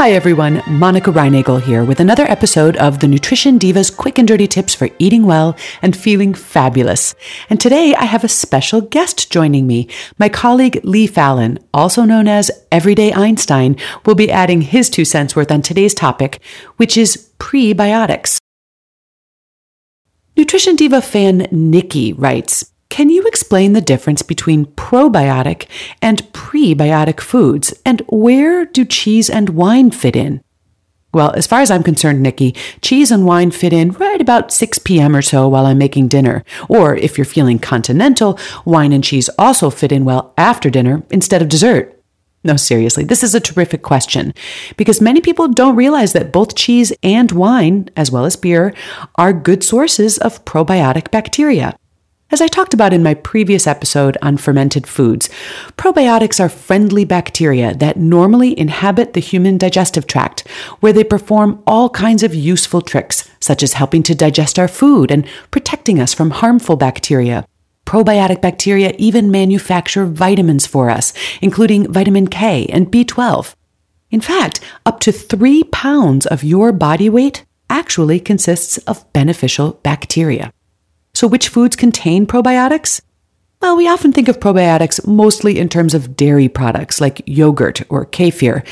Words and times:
Hi, 0.00 0.12
everyone. 0.12 0.62
Monica 0.66 1.10
Reinagel 1.10 1.60
here 1.60 1.84
with 1.84 2.00
another 2.00 2.24
episode 2.24 2.74
of 2.78 3.00
the 3.00 3.06
Nutrition 3.06 3.58
Divas 3.58 3.94
Quick 3.94 4.16
and 4.18 4.26
Dirty 4.26 4.48
Tips 4.48 4.74
for 4.74 4.88
Eating 4.98 5.26
Well 5.26 5.54
and 5.82 5.94
Feeling 5.94 6.32
Fabulous. 6.32 7.14
And 7.50 7.60
today 7.60 7.94
I 7.94 8.06
have 8.06 8.24
a 8.24 8.28
special 8.28 8.80
guest 8.80 9.30
joining 9.30 9.66
me. 9.66 9.88
My 10.18 10.30
colleague 10.30 10.80
Lee 10.84 11.06
Falin, 11.06 11.58
also 11.74 12.04
known 12.04 12.28
as 12.28 12.50
Everyday 12.72 13.12
Einstein, 13.12 13.76
will 14.06 14.14
be 14.14 14.30
adding 14.30 14.62
his 14.62 14.88
two 14.88 15.04
cents 15.04 15.36
worth 15.36 15.50
on 15.50 15.60
today's 15.60 15.92
topic, 15.92 16.40
which 16.78 16.96
is 16.96 17.28
prebiotics. 17.38 18.38
Nutrition 20.34 20.76
Diva 20.76 21.02
fan 21.02 21.46
Nikki 21.50 22.14
writes, 22.14 22.72
can 22.90 23.08
you 23.08 23.24
explain 23.26 23.72
the 23.72 23.80
difference 23.80 24.20
between 24.20 24.66
probiotic 24.66 25.66
and 26.02 26.22
prebiotic 26.32 27.20
foods 27.20 27.72
and 27.86 28.02
where 28.08 28.66
do 28.66 28.84
cheese 28.84 29.30
and 29.30 29.50
wine 29.50 29.90
fit 29.90 30.16
in? 30.16 30.42
Well, 31.14 31.32
as 31.32 31.46
far 31.46 31.60
as 31.60 31.70
I'm 31.70 31.82
concerned, 31.82 32.22
Nikki, 32.22 32.54
cheese 32.82 33.10
and 33.10 33.24
wine 33.24 33.52
fit 33.52 33.72
in 33.72 33.92
right 33.92 34.20
about 34.20 34.52
6 34.52 34.78
p.m. 34.80 35.16
or 35.16 35.22
so 35.22 35.48
while 35.48 35.66
I'm 35.66 35.78
making 35.78 36.08
dinner. 36.08 36.44
Or 36.68 36.94
if 36.96 37.16
you're 37.16 37.24
feeling 37.24 37.58
continental, 37.58 38.38
wine 38.64 38.92
and 38.92 39.02
cheese 39.02 39.30
also 39.38 39.70
fit 39.70 39.92
in 39.92 40.04
well 40.04 40.34
after 40.36 40.70
dinner 40.70 41.02
instead 41.10 41.42
of 41.42 41.48
dessert. 41.48 41.96
No, 42.42 42.56
seriously, 42.56 43.04
this 43.04 43.22
is 43.22 43.34
a 43.34 43.40
terrific 43.40 43.82
question 43.82 44.32
because 44.76 45.00
many 45.00 45.20
people 45.20 45.48
don't 45.48 45.76
realize 45.76 46.12
that 46.12 46.32
both 46.32 46.54
cheese 46.54 46.92
and 47.02 47.30
wine, 47.32 47.90
as 47.96 48.10
well 48.10 48.24
as 48.24 48.36
beer, 48.36 48.74
are 49.16 49.32
good 49.32 49.62
sources 49.62 50.16
of 50.18 50.44
probiotic 50.44 51.10
bacteria. 51.10 51.76
As 52.32 52.40
I 52.40 52.46
talked 52.46 52.74
about 52.74 52.92
in 52.92 53.02
my 53.02 53.14
previous 53.14 53.66
episode 53.66 54.16
on 54.22 54.36
fermented 54.36 54.86
foods, 54.86 55.28
probiotics 55.76 56.38
are 56.38 56.48
friendly 56.48 57.04
bacteria 57.04 57.74
that 57.74 57.96
normally 57.96 58.56
inhabit 58.56 59.14
the 59.14 59.20
human 59.20 59.58
digestive 59.58 60.06
tract, 60.06 60.46
where 60.78 60.92
they 60.92 61.02
perform 61.02 61.60
all 61.66 61.90
kinds 61.90 62.22
of 62.22 62.32
useful 62.32 62.82
tricks, 62.82 63.28
such 63.40 63.64
as 63.64 63.72
helping 63.72 64.04
to 64.04 64.14
digest 64.14 64.60
our 64.60 64.68
food 64.68 65.10
and 65.10 65.26
protecting 65.50 65.98
us 65.98 66.14
from 66.14 66.30
harmful 66.30 66.76
bacteria. 66.76 67.44
Probiotic 67.84 68.40
bacteria 68.40 68.94
even 68.96 69.32
manufacture 69.32 70.06
vitamins 70.06 70.68
for 70.68 70.88
us, 70.88 71.12
including 71.42 71.92
vitamin 71.92 72.28
K 72.28 72.66
and 72.66 72.92
B12. 72.92 73.56
In 74.12 74.20
fact, 74.20 74.60
up 74.86 75.00
to 75.00 75.10
three 75.10 75.64
pounds 75.64 76.26
of 76.26 76.44
your 76.44 76.70
body 76.70 77.10
weight 77.10 77.44
actually 77.68 78.20
consists 78.20 78.78
of 78.78 79.12
beneficial 79.12 79.80
bacteria. 79.82 80.52
So, 81.20 81.26
which 81.26 81.48
foods 81.48 81.76
contain 81.76 82.26
probiotics? 82.26 83.02
Well, 83.60 83.76
we 83.76 83.86
often 83.86 84.10
think 84.10 84.28
of 84.28 84.40
probiotics 84.40 85.06
mostly 85.06 85.58
in 85.58 85.68
terms 85.68 85.92
of 85.92 86.16
dairy 86.16 86.48
products 86.48 86.98
like 86.98 87.20
yogurt 87.26 87.82
or 87.90 88.06
kefir, 88.06 88.66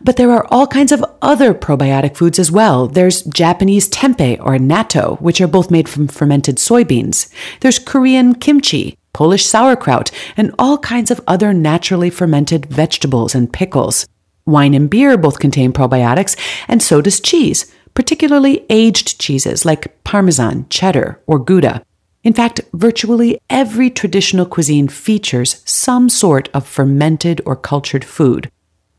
but 0.00 0.16
there 0.16 0.30
are 0.30 0.46
all 0.48 0.68
kinds 0.68 0.92
of 0.92 1.04
other 1.22 1.52
probiotic 1.52 2.16
foods 2.16 2.38
as 2.38 2.52
well. 2.52 2.86
There's 2.86 3.22
Japanese 3.22 3.88
tempeh 3.88 4.38
or 4.38 4.58
natto, 4.58 5.20
which 5.20 5.40
are 5.40 5.48
both 5.48 5.72
made 5.72 5.88
from 5.88 6.06
fermented 6.06 6.58
soybeans. 6.58 7.28
There's 7.62 7.80
Korean 7.80 8.36
kimchi, 8.36 8.96
Polish 9.12 9.44
sauerkraut, 9.44 10.12
and 10.36 10.54
all 10.56 10.78
kinds 10.78 11.10
of 11.10 11.20
other 11.26 11.52
naturally 11.52 12.10
fermented 12.10 12.66
vegetables 12.66 13.34
and 13.34 13.52
pickles. 13.52 14.06
Wine 14.46 14.74
and 14.74 14.88
beer 14.88 15.18
both 15.18 15.40
contain 15.40 15.72
probiotics, 15.72 16.36
and 16.68 16.80
so 16.80 17.00
does 17.00 17.18
cheese, 17.18 17.74
particularly 17.94 18.64
aged 18.70 19.18
cheeses 19.18 19.64
like 19.64 20.04
Parmesan, 20.04 20.68
cheddar, 20.70 21.20
or 21.26 21.40
Gouda. 21.40 21.82
In 22.24 22.32
fact, 22.32 22.60
virtually 22.72 23.40
every 23.48 23.90
traditional 23.90 24.46
cuisine 24.46 24.88
features 24.88 25.62
some 25.64 26.08
sort 26.08 26.48
of 26.52 26.66
fermented 26.66 27.40
or 27.46 27.56
cultured 27.56 28.04
food. 28.04 28.50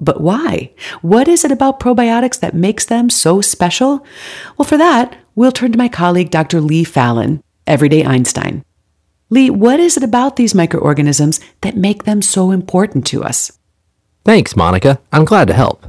But 0.02 0.22
why? 0.22 0.72
What 1.02 1.28
is 1.28 1.44
it 1.44 1.52
about 1.52 1.80
probiotics 1.80 2.40
that 2.40 2.53
makes 2.53 2.86
them 2.86 3.09
so 3.09 3.42
special? 3.42 4.06
Well, 4.58 4.67
for 4.67 4.78
that, 4.78 5.17
we'll 5.35 5.52
turn 5.52 5.74
to 5.74 5.78
my 5.78 5.90
colleague, 5.90 6.31
Dr. 6.31 6.62
Lee 6.62 6.85
Falin, 6.85 7.44
Everyday 7.68 8.06
Einstein. 8.06 8.63
Lee, 9.29 9.50
what 9.50 9.79
is 9.79 9.97
it 9.97 10.03
about 10.03 10.38
these 10.38 10.56
microorganisms 10.56 11.40
that 11.62 11.78
make 11.78 12.03
them 12.03 12.22
so 12.22 12.52
important 12.52 13.06
to 13.08 13.24
us? 13.24 13.52
Thanks, 14.25 14.56
Monica. 14.56 15.00
I'm 15.12 15.25
glad 15.25 15.47
to 15.50 15.53
help. 15.53 15.85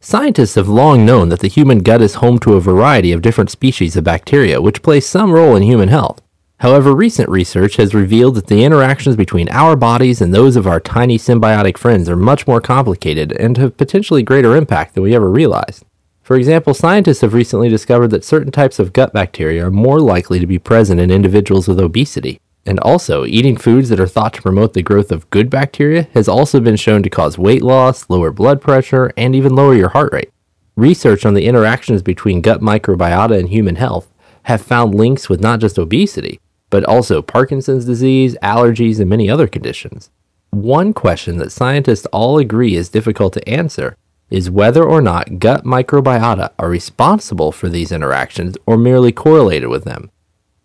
Scientists 0.00 0.54
have 0.54 0.68
long 0.68 1.04
known 1.04 1.28
that 1.28 1.40
the 1.40 1.48
human 1.48 1.78
gut 1.78 2.02
is 2.02 2.14
home 2.14 2.38
to 2.40 2.54
a 2.54 2.60
variety 2.60 3.12
of 3.12 3.22
different 3.22 3.50
species 3.50 3.96
of 3.96 4.04
bacteria, 4.04 4.60
which 4.60 4.82
play 4.82 5.00
some 5.00 5.32
role 5.32 5.56
in 5.56 5.62
human 5.62 5.88
health. 5.88 6.21
However, 6.62 6.94
recent 6.94 7.28
research 7.28 7.74
has 7.74 7.92
revealed 7.92 8.36
that 8.36 8.46
the 8.46 8.62
interactions 8.62 9.16
between 9.16 9.48
our 9.48 9.74
bodies 9.74 10.20
and 10.20 10.32
those 10.32 10.54
of 10.54 10.64
our 10.64 10.78
tiny 10.78 11.18
symbiotic 11.18 11.76
friends 11.76 12.08
are 12.08 12.14
much 12.14 12.46
more 12.46 12.60
complicated 12.60 13.32
and 13.32 13.56
have 13.56 13.76
potentially 13.76 14.22
greater 14.22 14.54
impact 14.54 14.94
than 14.94 15.02
we 15.02 15.12
ever 15.12 15.28
realized. 15.28 15.84
For 16.22 16.36
example, 16.36 16.72
scientists 16.72 17.22
have 17.22 17.34
recently 17.34 17.68
discovered 17.68 18.12
that 18.12 18.24
certain 18.24 18.52
types 18.52 18.78
of 18.78 18.92
gut 18.92 19.12
bacteria 19.12 19.66
are 19.66 19.72
more 19.72 19.98
likely 19.98 20.38
to 20.38 20.46
be 20.46 20.60
present 20.60 21.00
in 21.00 21.10
individuals 21.10 21.66
with 21.66 21.80
obesity. 21.80 22.40
And 22.64 22.78
also, 22.78 23.26
eating 23.26 23.56
foods 23.56 23.88
that 23.88 23.98
are 23.98 24.06
thought 24.06 24.34
to 24.34 24.42
promote 24.42 24.74
the 24.74 24.82
growth 24.82 25.10
of 25.10 25.28
good 25.30 25.50
bacteria 25.50 26.06
has 26.14 26.28
also 26.28 26.60
been 26.60 26.76
shown 26.76 27.02
to 27.02 27.10
cause 27.10 27.36
weight 27.36 27.62
loss, 27.62 28.08
lower 28.08 28.30
blood 28.30 28.60
pressure, 28.60 29.12
and 29.16 29.34
even 29.34 29.56
lower 29.56 29.74
your 29.74 29.88
heart 29.88 30.12
rate. 30.12 30.30
Research 30.76 31.26
on 31.26 31.34
the 31.34 31.46
interactions 31.46 32.02
between 32.02 32.40
gut 32.40 32.60
microbiota 32.60 33.36
and 33.36 33.48
human 33.48 33.74
health 33.74 34.12
have 34.44 34.62
found 34.62 34.94
links 34.94 35.28
with 35.28 35.40
not 35.40 35.58
just 35.58 35.76
obesity, 35.76 36.38
but 36.72 36.84
also 36.84 37.20
Parkinson's 37.20 37.84
disease, 37.84 38.34
allergies, 38.42 38.98
and 38.98 39.10
many 39.10 39.28
other 39.28 39.46
conditions. 39.46 40.10
One 40.48 40.94
question 40.94 41.36
that 41.36 41.52
scientists 41.52 42.06
all 42.06 42.38
agree 42.38 42.76
is 42.76 42.88
difficult 42.88 43.34
to 43.34 43.46
answer 43.46 43.94
is 44.30 44.50
whether 44.50 44.82
or 44.82 45.02
not 45.02 45.38
gut 45.38 45.64
microbiota 45.64 46.50
are 46.58 46.70
responsible 46.70 47.52
for 47.52 47.68
these 47.68 47.92
interactions 47.92 48.56
or 48.64 48.78
merely 48.78 49.12
correlated 49.12 49.68
with 49.68 49.84
them. 49.84 50.10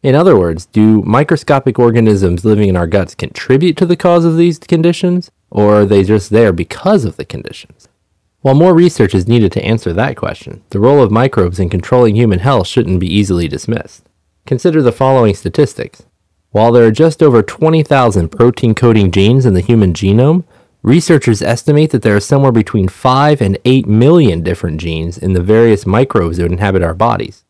In 0.02 0.16
other 0.16 0.40
words, 0.40 0.68
do 0.68 1.02
microscopic 1.02 1.78
organisms 1.78 2.46
living 2.46 2.70
in 2.70 2.78
our 2.78 2.88
guts 2.88 3.14
contribute 3.14 3.76
to 3.76 3.86
the 3.86 3.98
cause 3.98 4.24
of 4.24 4.38
these 4.38 4.60
conditions, 4.60 5.30
or 5.52 5.82
are 5.82 5.86
they 5.86 6.06
just 6.06 6.30
there 6.30 6.54
because 6.54 7.04
of 7.04 7.18
the 7.18 7.26
conditions? 7.26 7.90
While 8.40 8.56
more 8.56 8.74
research 8.74 9.14
is 9.14 9.28
needed 9.28 9.52
to 9.54 9.66
answer 9.66 9.92
that 9.92 10.16
question, 10.16 10.64
the 10.70 10.80
role 10.80 11.04
of 11.04 11.12
microbes 11.12 11.60
in 11.60 11.70
controlling 11.70 12.16
human 12.16 12.40
health 12.40 12.68
shouldn't 12.68 13.02
be 13.02 13.14
easily 13.14 13.50
dismissed. 13.50 14.08
Consider 14.48 14.82
the 14.82 14.94
following 14.94 15.36
statistics. 15.36 16.04
While 16.52 16.72
there 16.72 16.86
are 16.86 16.92
just 16.92 17.22
over 17.22 17.44
20,000 17.44 18.30
protein 18.30 18.74
coding 18.74 19.12
genes 19.12 19.46
in 19.46 19.54
the 19.54 19.60
human 19.60 19.92
genome, 19.92 20.46
researchers 20.82 21.42
estimate 21.42 21.92
that 21.92 22.02
there 22.02 22.16
are 22.16 22.22
somewhere 22.22 22.54
between 22.54 22.88
5 22.88 23.42
and 23.42 23.58
8 23.66 23.88
million 23.88 24.44
different 24.44 24.80
genes 24.80 25.18
in 25.18 25.34
the 25.34 25.44
various 25.44 25.86
microbes 25.86 26.38
that 26.38 26.50
inhabit 26.50 26.82
our 26.82 26.94
bodies. 26.94 27.44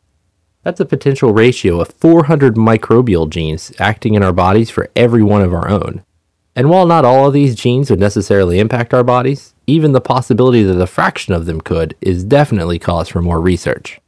That's 0.64 0.80
a 0.80 0.84
potential 0.84 1.32
ratio 1.32 1.80
of 1.80 1.86
400 1.86 2.56
microbial 2.56 3.30
genes 3.30 3.72
acting 3.78 4.14
in 4.14 4.24
our 4.24 4.32
bodies 4.32 4.68
for 4.68 4.90
every 4.96 5.22
one 5.22 5.42
of 5.42 5.54
our 5.54 5.68
own. 5.68 6.02
And 6.56 6.68
while 6.68 6.84
not 6.84 7.04
all 7.04 7.28
of 7.28 7.32
these 7.32 7.54
genes 7.54 7.90
would 7.90 8.00
necessarily 8.00 8.58
impact 8.58 8.92
our 8.92 9.04
bodies, 9.04 9.54
even 9.68 9.92
the 9.92 10.00
possibility 10.00 10.64
that 10.64 10.80
a 10.80 10.86
fraction 10.88 11.32
of 11.32 11.46
them 11.46 11.60
could 11.60 11.94
is 12.00 12.24
definitely 12.24 12.80
cause 12.80 13.08
for 13.08 13.22
more 13.22 13.40
research. 13.40 14.00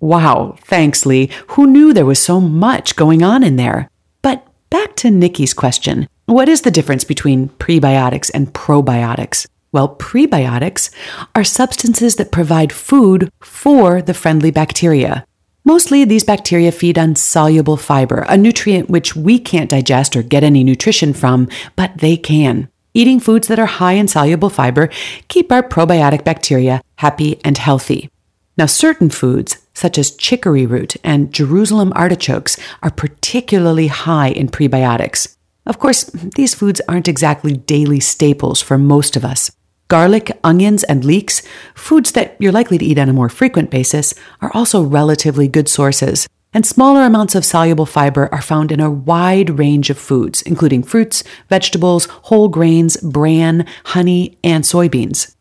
Wow, 0.00 0.56
thanks, 0.60 1.06
Lee. 1.06 1.30
Who 1.48 1.66
knew 1.66 1.92
there 1.92 2.06
was 2.06 2.18
so 2.18 2.40
much 2.40 2.96
going 2.96 3.22
on 3.22 3.42
in 3.42 3.56
there? 3.56 3.90
But 4.22 4.46
back 4.70 4.94
to 4.96 5.10
Nikki's 5.10 5.54
question 5.54 6.08
What 6.26 6.48
is 6.48 6.62
the 6.62 6.70
difference 6.70 7.04
between 7.04 7.48
prebiotics 7.50 8.30
and 8.34 8.52
probiotics? 8.52 9.46
Well, 9.72 9.96
prebiotics 9.96 10.90
are 11.34 11.44
substances 11.44 12.16
that 12.16 12.32
provide 12.32 12.72
food 12.72 13.30
for 13.40 14.00
the 14.00 14.14
friendly 14.14 14.50
bacteria. 14.50 15.26
Mostly, 15.64 16.04
these 16.04 16.22
bacteria 16.22 16.70
feed 16.70 16.96
on 16.96 17.16
soluble 17.16 17.76
fiber, 17.76 18.24
a 18.28 18.36
nutrient 18.36 18.88
which 18.88 19.16
we 19.16 19.38
can't 19.38 19.68
digest 19.68 20.14
or 20.14 20.22
get 20.22 20.44
any 20.44 20.62
nutrition 20.62 21.12
from, 21.12 21.48
but 21.74 21.98
they 21.98 22.16
can. 22.16 22.68
Eating 22.94 23.18
foods 23.18 23.48
that 23.48 23.58
are 23.58 23.66
high 23.66 23.94
in 23.94 24.08
soluble 24.08 24.48
fiber 24.48 24.88
keep 25.28 25.50
our 25.50 25.62
probiotic 25.62 26.24
bacteria 26.24 26.80
happy 26.96 27.40
and 27.44 27.58
healthy. 27.58 28.08
Now, 28.56 28.66
certain 28.66 29.10
foods, 29.10 29.58
such 29.76 29.98
as 29.98 30.16
chicory 30.16 30.64
root 30.64 30.96
and 31.04 31.32
Jerusalem 31.32 31.92
artichokes, 31.94 32.56
are 32.82 32.90
particularly 32.90 33.88
high 33.88 34.28
in 34.28 34.48
prebiotics. 34.48 35.36
Of 35.66 35.78
course, 35.78 36.04
these 36.04 36.54
foods 36.54 36.80
aren't 36.88 37.08
exactly 37.08 37.52
daily 37.52 38.00
staples 38.00 38.62
for 38.62 38.78
most 38.78 39.16
of 39.16 39.24
us. 39.24 39.52
Garlic, 39.88 40.32
onions, 40.42 40.82
and 40.84 41.04
leeks, 41.04 41.42
foods 41.74 42.12
that 42.12 42.36
you're 42.40 42.52
likely 42.52 42.78
to 42.78 42.84
eat 42.84 42.98
on 42.98 43.10
a 43.10 43.12
more 43.12 43.28
frequent 43.28 43.70
basis, 43.70 44.14
are 44.40 44.50
also 44.54 44.82
relatively 44.82 45.46
good 45.46 45.68
sources. 45.68 46.26
And 46.54 46.64
smaller 46.64 47.02
amounts 47.02 47.34
of 47.34 47.44
soluble 47.44 47.84
fiber 47.84 48.30
are 48.32 48.40
found 48.40 48.72
in 48.72 48.80
a 48.80 48.90
wide 48.90 49.58
range 49.58 49.90
of 49.90 49.98
foods, 49.98 50.40
including 50.40 50.84
fruits, 50.84 51.22
vegetables, 51.50 52.06
whole 52.22 52.48
grains, 52.48 52.96
bran, 52.96 53.66
honey, 53.84 54.38
and 54.42 54.64
soybeans. 54.64 55.35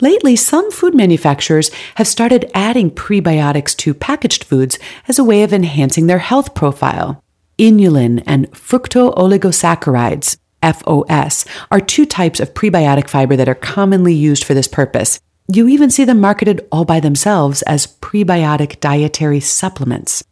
Lately, 0.00 0.36
some 0.36 0.70
food 0.70 0.94
manufacturers 0.94 1.72
have 1.96 2.06
started 2.06 2.50
adding 2.54 2.90
prebiotics 2.90 3.76
to 3.78 3.92
packaged 3.94 4.44
foods 4.44 4.78
as 5.08 5.18
a 5.18 5.24
way 5.24 5.42
of 5.42 5.52
enhancing 5.52 6.06
their 6.06 6.20
health 6.20 6.54
profile. 6.54 7.22
Inulin 7.58 8.22
and 8.24 8.48
fructooligosaccharides, 8.52 10.36
FOS, 10.62 11.44
are 11.72 11.80
two 11.80 12.06
types 12.06 12.38
of 12.38 12.54
prebiotic 12.54 13.08
fiber 13.08 13.34
that 13.34 13.48
are 13.48 13.56
commonly 13.56 14.14
used 14.14 14.44
for 14.44 14.54
this 14.54 14.68
purpose. 14.68 15.18
You 15.52 15.66
even 15.66 15.90
see 15.90 16.04
them 16.04 16.20
marketed 16.20 16.68
all 16.70 16.84
by 16.84 17.00
themselves 17.00 17.62
as 17.62 17.86
prebiotic 17.86 18.78
dietary 18.78 19.40
supplements. 19.40 20.22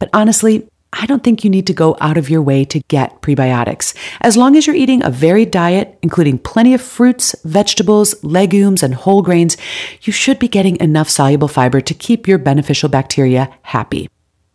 But 0.00 0.10
honestly, 0.12 0.66
I 0.92 1.06
don't 1.06 1.22
think 1.22 1.44
you 1.44 1.50
need 1.50 1.66
to 1.66 1.74
go 1.74 1.96
out 2.00 2.16
of 2.16 2.30
your 2.30 2.42
way 2.42 2.64
to 2.66 2.80
get 2.88 3.20
prebiotics. 3.20 3.94
As 4.20 4.36
long 4.36 4.56
as 4.56 4.66
you're 4.66 4.76
eating 4.76 5.04
a 5.04 5.10
varied 5.10 5.50
diet, 5.50 5.98
including 6.02 6.38
plenty 6.38 6.74
of 6.74 6.80
fruits, 6.80 7.34
vegetables, 7.44 8.14
legumes, 8.24 8.82
and 8.82 8.94
whole 8.94 9.22
grains, 9.22 9.56
you 10.02 10.12
should 10.12 10.38
be 10.38 10.48
getting 10.48 10.80
enough 10.80 11.08
soluble 11.08 11.48
fiber 11.48 11.80
to 11.80 11.94
keep 11.94 12.26
your 12.26 12.38
beneficial 12.38 12.88
bacteria 12.88 13.50
happy. 13.62 14.08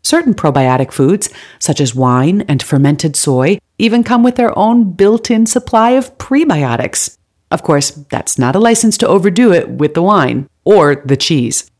Certain 0.03 0.33
probiotic 0.33 0.91
foods, 0.91 1.29
such 1.59 1.79
as 1.79 1.93
wine 1.93 2.41
and 2.47 2.61
fermented 2.61 3.15
soy, 3.15 3.59
even 3.77 4.03
come 4.03 4.23
with 4.23 4.35
their 4.35 4.57
own 4.57 4.91
built 4.93 5.29
in 5.29 5.45
supply 5.45 5.91
of 5.91 6.17
prebiotics. 6.17 7.17
Of 7.51 7.63
course, 7.63 7.91
that's 7.91 8.39
not 8.39 8.55
a 8.55 8.59
license 8.59 8.97
to 8.99 9.07
overdo 9.07 9.53
it 9.53 9.69
with 9.69 9.93
the 9.93 10.01
wine 10.01 10.49
or 10.63 10.95
the 10.95 11.17
cheese. 11.17 11.70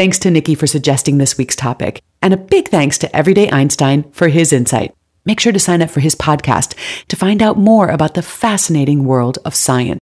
Thanks 0.00 0.18
to 0.20 0.30
Nikki 0.30 0.54
for 0.54 0.66
suggesting 0.66 1.18
this 1.18 1.36
week's 1.36 1.54
topic, 1.54 2.00
and 2.22 2.32
a 2.32 2.38
big 2.38 2.68
thanks 2.68 2.96
to 2.96 3.14
Everyday 3.14 3.50
Einstein 3.50 4.10
for 4.12 4.28
his 4.28 4.50
insight. 4.50 4.94
Make 5.26 5.40
sure 5.40 5.52
to 5.52 5.58
sign 5.58 5.82
up 5.82 5.90
for 5.90 6.00
his 6.00 6.14
podcast 6.14 6.74
to 7.08 7.16
find 7.16 7.42
out 7.42 7.58
more 7.58 7.90
about 7.90 8.14
the 8.14 8.22
fascinating 8.22 9.04
world 9.04 9.36
of 9.44 9.54
science. 9.54 10.00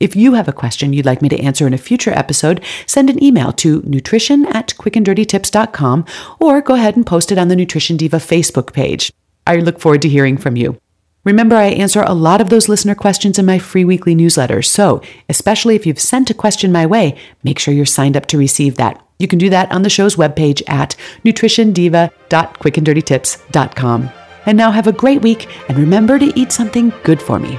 If 0.00 0.16
you 0.16 0.34
have 0.34 0.48
a 0.48 0.52
question 0.52 0.92
you'd 0.92 1.06
like 1.06 1.22
me 1.22 1.28
to 1.28 1.38
answer 1.40 1.64
in 1.64 1.74
a 1.74 1.78
future 1.78 2.10
episode, 2.10 2.60
send 2.86 3.08
an 3.08 3.22
email 3.22 3.52
to 3.52 3.82
nutrition 3.82 4.44
at 4.46 4.74
quickanddirtytips.com 4.74 6.04
or 6.40 6.60
go 6.60 6.74
ahead 6.74 6.96
and 6.96 7.06
post 7.06 7.30
it 7.30 7.38
on 7.38 7.46
the 7.46 7.54
Nutrition 7.54 7.98
Diva 7.98 8.16
Facebook 8.16 8.72
page. 8.72 9.12
I 9.46 9.58
look 9.58 9.78
forward 9.78 10.02
to 10.02 10.08
hearing 10.08 10.36
from 10.36 10.56
you. 10.56 10.76
Remember, 11.22 11.56
I 11.56 11.66
answer 11.66 12.02
a 12.02 12.14
lot 12.14 12.40
of 12.40 12.48
those 12.48 12.66
listener 12.68 12.94
questions 12.94 13.38
in 13.38 13.44
my 13.44 13.58
free 13.58 13.84
weekly 13.84 14.14
newsletter. 14.14 14.62
So, 14.62 15.02
especially 15.28 15.76
if 15.76 15.84
you've 15.84 16.00
sent 16.00 16.30
a 16.30 16.34
question 16.34 16.72
my 16.72 16.86
way, 16.86 17.14
make 17.42 17.58
sure 17.58 17.74
you're 17.74 17.84
signed 17.84 18.16
up 18.16 18.24
to 18.26 18.38
receive 18.38 18.76
that. 18.76 19.06
You 19.18 19.28
can 19.28 19.38
do 19.38 19.50
that 19.50 19.70
on 19.70 19.82
the 19.82 19.90
show's 19.90 20.16
webpage 20.16 20.62
at 20.66 20.96
nutritiondiva.quickanddirtytips.com. 21.24 24.10
And 24.46 24.56
now 24.56 24.70
have 24.70 24.86
a 24.86 24.92
great 24.92 25.20
week 25.20 25.46
and 25.68 25.76
remember 25.76 26.18
to 26.18 26.32
eat 26.38 26.52
something 26.52 26.90
good 27.04 27.20
for 27.20 27.38
me. 27.38 27.58